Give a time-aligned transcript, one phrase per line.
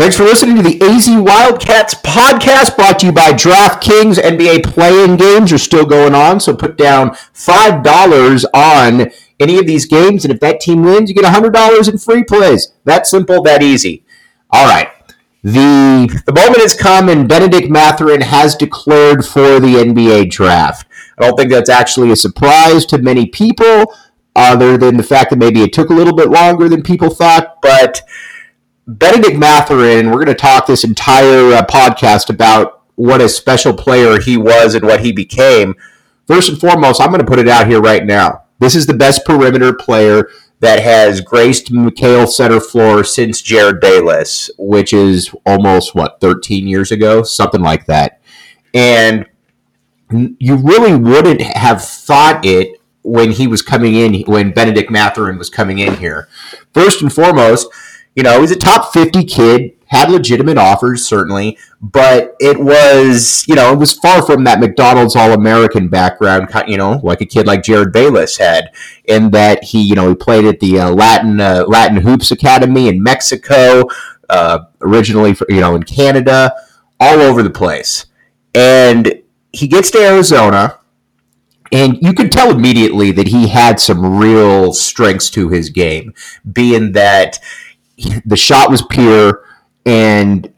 [0.00, 4.16] Thanks for listening to the AZ Wildcats podcast brought to you by DraftKings.
[4.16, 9.84] NBA playing games are still going on, so put down $5 on any of these
[9.84, 12.72] games, and if that team wins, you get $100 in free plays.
[12.84, 14.02] That simple, that easy.
[14.48, 14.88] All right.
[15.42, 20.88] The, the moment has come, and Bennedict Mathurin has declared for the NBA draft.
[21.18, 23.94] I don't think that's actually a surprise to many people,
[24.34, 27.60] other than the fact that maybe it took a little bit longer than people thought,
[27.60, 28.00] but
[28.98, 34.18] Bennedict Mathurin, we're going to talk this entire uh, podcast about what a special player
[34.20, 35.76] he was and what he became.
[36.26, 38.42] First and foremost, I'm going to put it out here right now.
[38.58, 44.50] This is the best perimeter player that has graced McKale center floor since Jerryd Bayless,
[44.58, 47.22] which is almost, what, 13 years ago?
[47.22, 48.20] Something like that.
[48.74, 49.24] And
[50.10, 55.48] you really wouldn't have thought it when he was coming in, when Bennedict Mathurin was
[55.48, 56.28] coming in here.
[56.74, 57.68] First and foremost,
[58.14, 63.54] you know, he's a top 50 kid, had legitimate offers, certainly, but it was, you
[63.54, 67.46] know, it was far from that McDonald's All American background, you know, like a kid
[67.46, 68.70] like Jerryd Bayless had,
[69.04, 72.88] in that he, you know, he played at the uh, Latin uh, Latin Hoops Academy
[72.88, 73.84] in Mexico,
[74.28, 76.52] uh, originally, for, you know, in Canada,
[77.00, 78.06] all over the place.
[78.54, 80.78] And he gets to Arizona,
[81.72, 86.14] and you could tell immediately that he had some real strengths to his game,
[86.52, 87.38] being that
[88.24, 89.44] the shot was pure,
[89.84, 90.52] and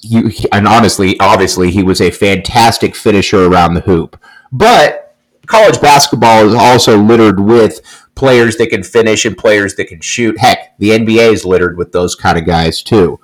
[0.00, 4.20] you and honestly, obviously, he was a fantastic finisher around the hoop.
[4.52, 5.16] But
[5.46, 7.80] college basketball is also littered with
[8.14, 10.38] players that can finish and players that can shoot.
[10.38, 13.20] Heck, the NBA is littered with those kind of guys too.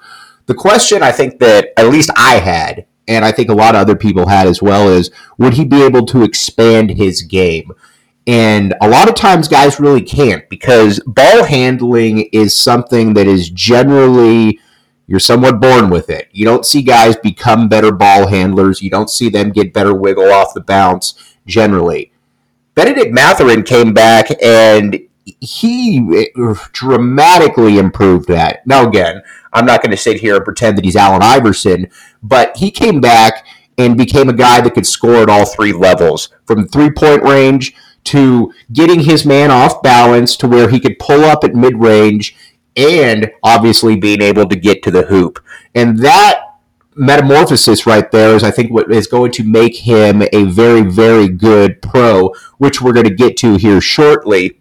[0.47, 3.81] The question I think that at least I had, and I think a lot of
[3.81, 7.73] other people had as well, is would he be able to expand his game?
[8.27, 13.51] And a lot of times guys really can't because ball handling is something that is
[13.51, 14.61] generally
[15.07, 16.29] you're somewhat born with it.
[16.33, 18.81] You don't see guys become better ball handlers.
[18.81, 22.13] You don't see them get better wiggle off the bounce generally.
[22.75, 28.67] Bennedict Mathurin came back and he eh, dramatically improved that.
[28.67, 31.89] Now, again, I'm not going to sit here and pretend that he's Allen Iverson,
[32.23, 33.47] but he came back
[33.77, 37.75] and became a guy that could score at all three levels from three point range
[38.05, 42.37] to getting his man off balance to where he could pull up at mid range
[42.77, 45.39] and obviously being able to get to the hoop.
[45.75, 46.41] And that
[46.95, 51.29] metamorphosis right there is, I think, what is going to make him a very, very
[51.29, 54.61] good pro, which we're going to get to here shortly.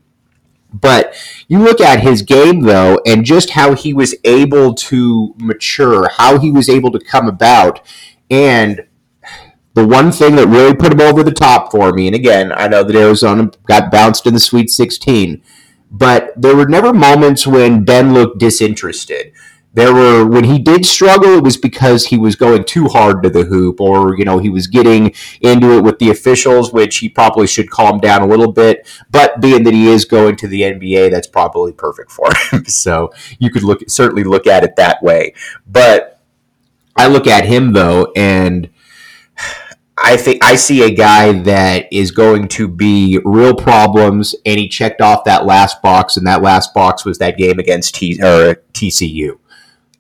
[0.74, 1.16] But
[1.48, 6.40] you look at his game, though, and just how he was able to mature, how
[6.40, 7.82] he was able to come about.
[8.32, 8.88] And
[9.74, 12.68] the one thing that really put him over the top for me, and again, I
[12.68, 15.42] know that Arizona got bounced in the Sweet 16,
[15.90, 19.32] but there were never moments when Ben looked disinterested.
[19.76, 23.30] There were when he did struggle, it was because he was going too hard to
[23.32, 27.10] the hoop, or you know he was getting into it with the officials, which he
[27.10, 28.88] probably should calm down a little bit.
[29.10, 32.66] But being that he is going to the NBA, that's probably perfect for him.
[32.68, 35.34] so you could look certainly look at it that way.
[35.66, 36.22] But
[36.96, 38.70] I look at him though, and
[40.06, 44.68] I think I see a guy that is going to be real problems, and he
[44.68, 48.56] checked off that last box, and that last box was that game against T or
[48.74, 49.40] TCU.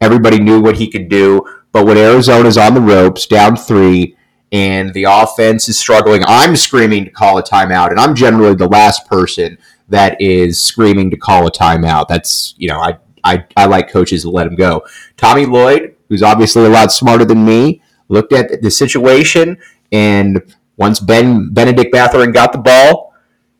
[0.01, 4.17] Everybody knew what he could do, but when Arizona's on the ropes, down three,
[4.51, 8.67] and the offense is struggling, I'm screaming to call a timeout, and I'm generally the
[8.67, 9.57] last person
[9.87, 12.09] that is screaming to call a timeout.
[12.09, 14.85] That's you know I I, I like coaches to let him go.
[15.15, 19.57] Tommy Lloyd, who's obviously a lot smarter than me, looked at the situation
[19.93, 20.41] and
[20.75, 23.13] once Ben Bennedict Mathurin got the ball,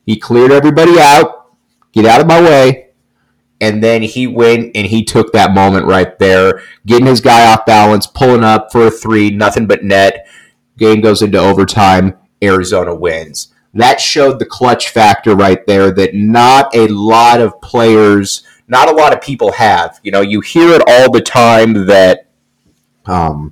[0.05, 1.55] he cleared everybody out.
[1.93, 2.89] Get out of my way.
[3.61, 7.65] and then he went and he took that moment right there, getting his guy off
[7.65, 10.27] balance, pulling up for a three, nothing but net.
[10.77, 12.15] Game goes into overtime.
[12.43, 13.53] Arizona wins.
[13.73, 18.93] That showed the clutch factor right there that not a lot of players, not a
[18.93, 19.99] lot of people have.
[20.03, 22.27] You know, you hear it all the time that,
[23.05, 23.51] um,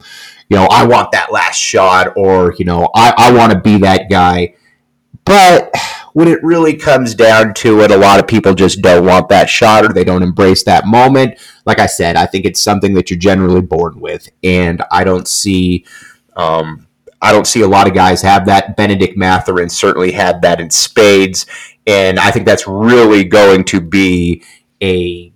[0.52, 3.78] you know, I want that last shot, or you know, I, I want to be
[3.78, 4.56] that guy.
[5.24, 5.74] But
[6.12, 9.50] when it really comes down to it, a lot of people just don't want that
[9.50, 11.40] shot or they don't embrace that moment.
[11.66, 15.26] Like I said, I think it's something that you're generally born with, and I don't
[15.26, 15.86] see.
[16.36, 16.86] Um,
[17.22, 18.76] I don't see a lot of guys have that.
[18.76, 21.46] Bennedict Mathurin certainly had that in spades,
[21.88, 24.44] and I think that's really going to be
[24.84, 25.32] a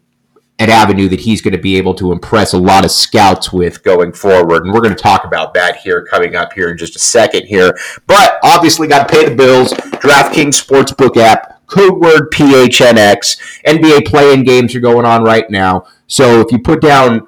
[0.59, 3.83] an avenue that he's going to be able to impress a lot of scouts with
[3.83, 4.63] going forward.
[4.63, 7.45] And we're going to talk about that here coming up here in just a second
[7.45, 7.77] here.
[8.07, 9.73] But obviously, got to pay the bills.
[9.73, 13.61] DraftKings Sportsbook app, code word PHNX.
[13.65, 15.87] NBA play-in games are going on right now.
[16.07, 17.27] So if you put down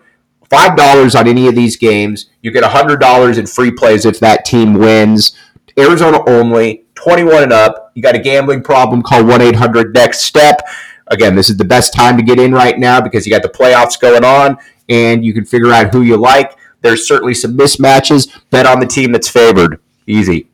[0.50, 4.20] five dollars on any of these games, you get hundred dollars in free plays if
[4.20, 5.36] that team wins.
[5.78, 7.92] Arizona only, 21 and up.
[7.94, 10.62] You got a gambling problem, call 1 800 NEXT STEP.
[11.10, 13.50] Again, this is the best time to get in right now because you got the
[13.50, 14.58] playoffs going on
[14.90, 16.58] and you can figure out who you like.
[16.82, 18.30] There's certainly some mismatches.
[18.50, 19.80] Bet on the team that's favored.
[20.06, 20.48] Easy.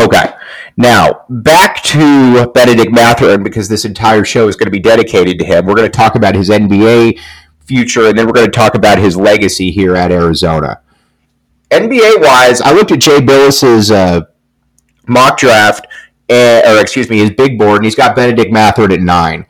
[0.00, 0.32] Okay.
[0.76, 5.44] Now, back to Bennedict Mathurin because this entire show is going to be dedicated to
[5.44, 5.66] him.
[5.66, 7.18] We're going to talk about his NBA
[7.64, 10.80] future and then we're going to talk about his legacy here at Arizona.
[11.70, 14.22] NBA wise, I looked at Jay Bilas's uh,
[15.08, 15.86] mock draft,
[16.30, 19.46] uh, or excuse me, his big board, and he's got Bennedict Mathurin at nine.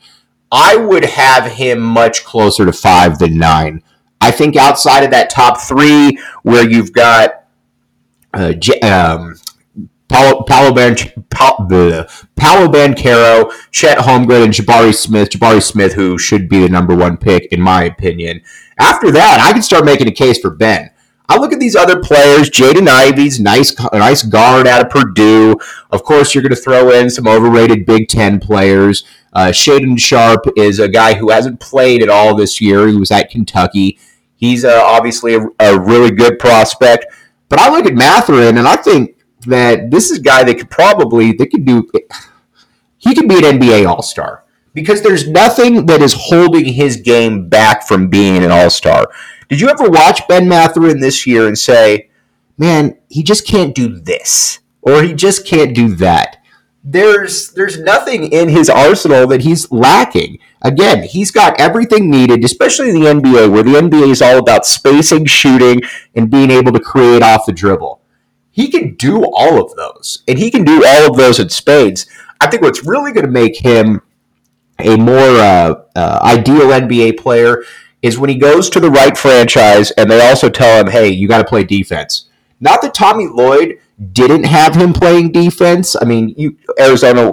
[0.50, 3.82] I would have him much closer to five than nine.
[4.20, 7.44] I think outside of that top three, where you've got
[8.32, 9.34] uh, um,
[10.08, 10.96] Paolo, Paolo, Ban,
[11.30, 12.06] Paolo,
[12.36, 15.30] Paolo Banchero, Chet Holmgren, and Jabari Smith.
[15.30, 18.40] Jabari Smith, who should be the number one pick, in my opinion.
[18.78, 20.90] After that, I can start making a case for Ben.
[21.28, 22.50] I look at these other players.
[22.50, 25.56] Jaden Ivey's nice, nice guard out of Purdue.
[25.90, 29.04] Of course, you're going to throw in some overrated Big Ten players.
[29.36, 32.88] Uh, Shaedon Sharpe is a guy who hasn't played at all this year.
[32.88, 33.98] He was at Kentucky.
[34.36, 37.04] He's uh, obviously a, a, really good prospect.
[37.50, 40.70] But I look at Mathurin and I think that this is a guy that could
[40.70, 41.86] probably they could do.
[42.96, 47.50] He could be an NBA All Star because there's nothing that is holding his game
[47.50, 49.06] back from being an All Star.
[49.50, 52.08] Did you ever watch Ben Mathurin this year and say,
[52.56, 56.38] "Man, he just can't do this," or "He just can't do that"?
[56.88, 60.38] There's there's nothing in his arsenal that he's lacking.
[60.62, 64.66] Again, he's got everything needed, especially in the NBA, where the NBA is all about
[64.66, 65.80] spacing, shooting,
[66.14, 68.00] and being able to create off the dribble.
[68.52, 72.06] He can do all of those, and he can do all of those in spades.
[72.40, 74.00] I think what's really going to make him
[74.78, 77.64] a more uh, uh, ideal NBA player
[78.00, 81.26] is when he goes to the right franchise and they also tell him, "Hey, you
[81.26, 82.28] got to play defense."
[82.60, 83.80] Not that Tommy Lloyd
[84.12, 85.96] didn't have him playing defense.
[86.00, 87.32] I mean, you, Arizona,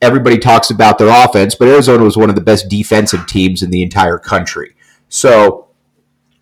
[0.00, 3.70] everybody talks about their offense, but Arizona was one of the best defensive teams in
[3.70, 4.74] the entire country.
[5.08, 5.68] So,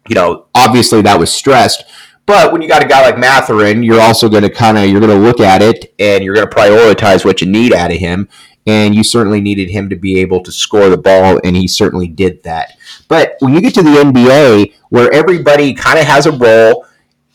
[0.09, 1.85] you know, obviously that was stressed.
[2.27, 5.01] But when you got a guy like Mathurin, you're also going to kind of you're
[5.01, 7.99] going to look at it and you're going to prioritize what you need out of
[7.99, 8.29] him.
[8.67, 12.09] And you certainly needed him to be able to score the ball, and he certainly
[12.09, 12.77] did that.
[13.07, 16.85] But when you get to the NBA, where everybody kind of has a role,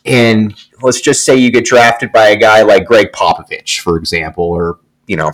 [0.03, 4.45] and let's just say you get drafted by a guy like Gregg Popovich, for example,
[4.45, 5.31] or you know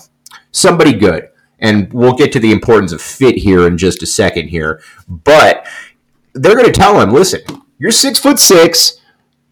[0.52, 1.30] somebody good.
[1.60, 4.82] And we'll get to the importance of fit here in just a second here.
[5.08, 5.68] But
[6.34, 7.42] they're going to tell him, listen,
[7.80, 9.00] you're six foot six.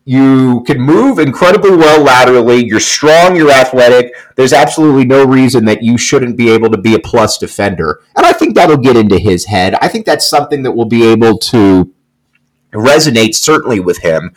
[0.07, 2.63] You can move incredibly well laterally.
[2.63, 3.35] You're strong.
[3.35, 4.13] You're athletic.
[4.35, 8.01] There's absolutely no reason that you shouldn't be able to be a plus defender.
[8.15, 9.73] And I think that'll get into his head.
[9.81, 11.91] I think that's something that will be able to
[12.71, 14.35] resonate certainly with him.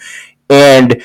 [0.49, 1.03] And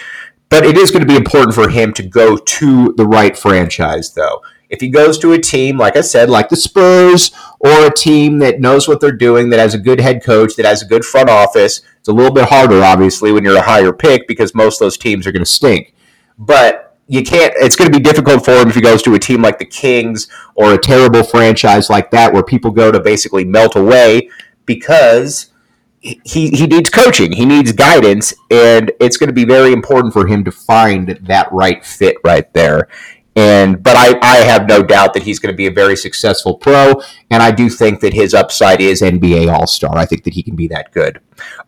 [0.54, 4.14] but it is going to be important for him to go to the right franchise,
[4.14, 4.44] though.
[4.70, 8.38] If he goes to a team, like I said, like the Spurs, or a team
[8.38, 11.04] that knows what they're doing, that has a good head coach, that has a good
[11.04, 14.80] front office, it's a little bit harder, obviously, when you're a higher pick because most
[14.80, 15.96] of those teams are going to stink.
[16.38, 17.56] But you can't.
[17.58, 19.66] It's going to be difficult for him if he goes to a team like the
[19.66, 24.30] Kings or a terrible franchise like that, where people go to basically melt away
[24.68, 25.52] because
[26.04, 30.28] he, he needs coaching, he needs guidance, and it's going to be very important for
[30.28, 32.90] him to find that right fit right there.
[33.36, 36.56] And but I, I have no doubt that he's going to be a very successful
[36.56, 39.98] pro, and I do think that his upside is NBA All Star.
[39.98, 41.20] I think that he can be that good.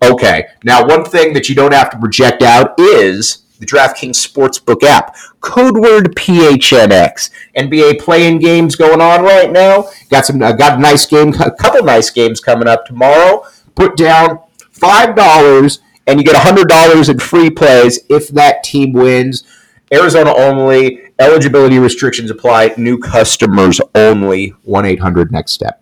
[0.04, 4.84] Okay, now one thing that you don't have to project out is the DraftKings Sportsbook
[4.84, 5.16] app.
[5.40, 7.32] Code word PHNX.
[7.58, 9.90] NBA playing games going on right now.
[10.10, 10.42] Got some.
[10.44, 11.34] Uh, got a nice game.
[11.40, 13.44] A couple nice games coming up tomorrow.
[13.76, 14.40] Put down
[14.72, 19.44] five dollars and you get hundred dollars in free plays if that team wins.
[19.94, 21.02] Arizona only.
[21.18, 22.74] Eligibility restrictions apply.
[22.78, 24.50] New customers only.
[24.64, 25.82] One eight hundred next step.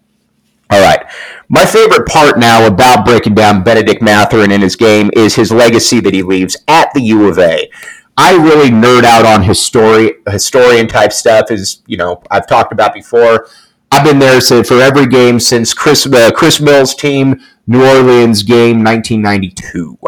[0.70, 1.06] All right.
[1.50, 6.00] My favorite part now about breaking down Bennedict Mathurin and his game is his legacy
[6.00, 7.70] that he leaves at the U of A.
[8.18, 11.52] I really nerd out on history, historian type stuff.
[11.52, 13.48] Is you know I've talked about before.
[13.94, 18.84] I've been there for every game since Chris uh, Chris Mills' team New Orleans game
[18.84, 20.00] 1992,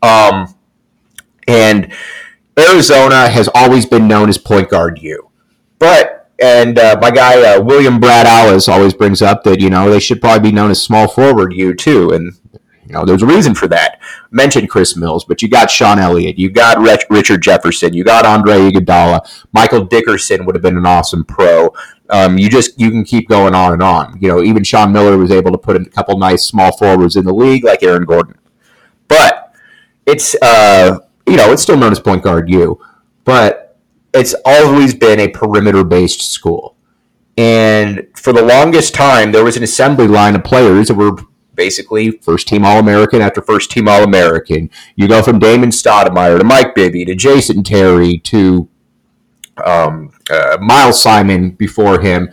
[0.00, 0.54] um,
[1.46, 1.92] and
[2.58, 5.28] Arizona has always been known as point guard U,
[5.78, 9.90] but and uh, my guy uh, William Brad Alice always brings up that you know
[9.90, 12.32] they should probably be known as small forward U too, and
[12.86, 14.00] you know there's a reason for that.
[14.30, 18.70] Mentioned Chris Mills, but you got Sean Elliott, you got Richard Jefferson, you got Andre
[18.70, 21.72] Iguodala, Michael Dickerson would have been an awesome pro.
[22.10, 24.18] Um, you just you can keep going on and on.
[24.20, 27.24] You know, even Sean Miller was able to put a couple nice small forwards in
[27.24, 28.38] the league, like Aaron Gordon.
[29.08, 29.54] But
[30.06, 32.80] it's uh, you know it's still known as point guard U,
[33.24, 33.78] but
[34.14, 36.76] it's always been a perimeter based school.
[37.36, 41.16] And for the longest time, there was an assembly line of players that were
[41.56, 44.70] basically first team All American after first team All American.
[44.94, 48.68] You go from Damon Stoudamire to Mike Bibby to Jason Terry to
[49.64, 52.30] um, uh, Miles Simon before him.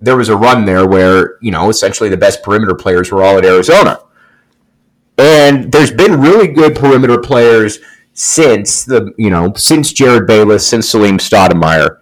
[0.00, 3.38] There was a run there where, you know, essentially the best perimeter players were all
[3.38, 4.00] at Arizona.
[5.16, 7.78] And there's been really good perimeter players
[8.18, 11.98] since the you know since Jerryd Bayless, since Salim Stoudamire,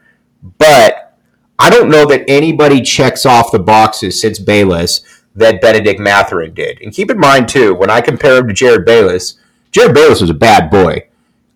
[0.58, 1.18] but
[1.58, 5.02] I don't know that anybody checks off the boxes since Bayless
[5.36, 6.80] that Bennedict Mathurin did.
[6.82, 9.38] And keep in mind too, when I compare him to Jerryd Bayless,
[9.72, 11.08] Jerryd Bayless was a bad boy.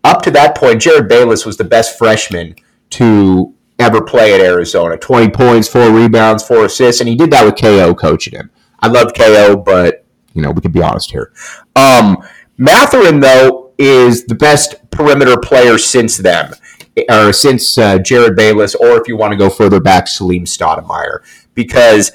[0.04, 2.54] Up to that point, Jerryd Bayless was the best freshman
[2.90, 4.96] to ever play at Arizona.
[4.96, 8.50] 20 points, four rebounds, four assists, and he did that with KO coaching him.
[8.80, 11.32] I love KO, but you know, we can be honest here.
[11.76, 12.18] Um,
[12.56, 16.52] Mathurin, though, is the best perimeter player since them,
[17.08, 21.20] or since uh, Jerryd Bayless, or if you want to go further back, Salim Stoudamire,
[21.54, 22.12] because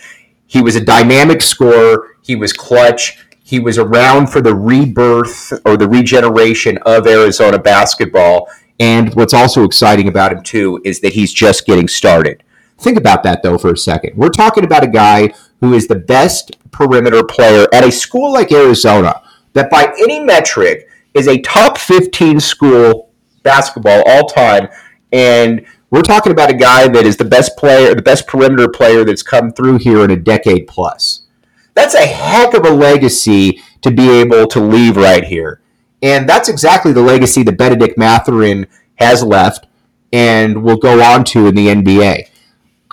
[0.55, 2.15] he was a dynamic scorer.
[2.21, 3.17] He was clutch.
[3.43, 8.47] He was around for the rebirth or the regeneration of Arizona basketball.
[8.79, 12.41] And what's also exciting about him, too, is that he's just getting started.
[12.77, 14.15] Think about that, though, for a second.
[14.15, 18.53] We're talking about a guy who is the best perimeter player at a school like
[18.53, 19.21] Arizona,
[19.51, 23.11] that by any metric is a top 15 school
[23.43, 24.69] basketball all time.
[25.11, 29.05] And we're talking about a guy that is the best player, the best perimeter player
[29.05, 31.21] that's come through here in a decade plus.
[31.73, 35.61] That's a heck of a legacy to be able to leave right here.
[36.01, 39.67] And that's exactly the legacy that Bennedict Mathurin has left
[40.11, 42.27] and will go on to in the NBA.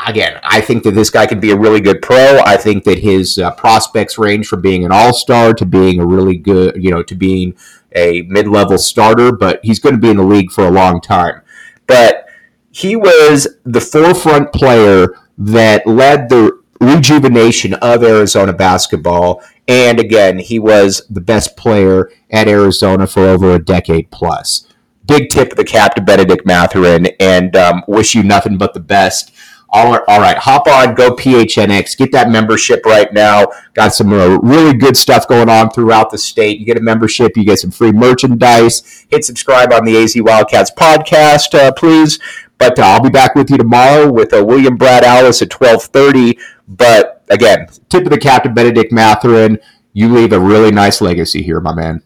[0.07, 2.39] Again, I think that this guy could be a really good pro.
[2.45, 6.07] I think that his uh, prospects range from being an all star to being a
[6.07, 7.57] really good, you know, to being
[7.97, 11.01] a mid level starter, but he's going to be in the league for a long
[11.01, 11.43] time.
[11.89, 12.29] But
[12.73, 19.43] he was the forefront player that led the rejuvenation of Arizona basketball.
[19.69, 24.67] And again, he was the best player at Arizona for over a decade plus.
[25.07, 28.81] Big tip of the cap to Bennedict Mathurin, and um, wish you nothing but the
[28.81, 29.33] best
[29.75, 33.47] all right, all right, hop on, go PHNX, get that membership right now.
[33.73, 36.59] Got some uh, really good stuff going on throughout the state.
[36.59, 39.07] You get a membership, you get some free merchandise.
[39.09, 42.19] Hit subscribe on the AZ Wildcats podcast, uh, please.
[42.59, 45.83] But uh, I'll be back with you tomorrow with uh, William Brad Alice at twelve
[45.85, 46.39] thirty.
[46.69, 49.59] But again, tip of the cap to Bennedict Mathurin.
[49.93, 52.03] You leave a really nice legacy here, my man.